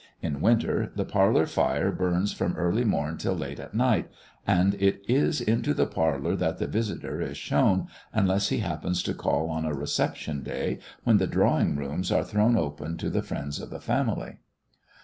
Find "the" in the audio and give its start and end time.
0.95-1.05, 5.75-5.85, 6.57-6.65, 11.17-11.27, 13.11-13.21, 13.69-13.79